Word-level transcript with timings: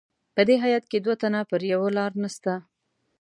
په 0.35 0.41
دې 0.47 0.55
هیات 0.63 0.85
کې 0.91 0.97
دوه 1.05 1.15
تنه 1.21 1.41
پر 1.49 1.61
یوه 1.73 1.89
لار 1.97 2.11
نسته. 2.23 2.53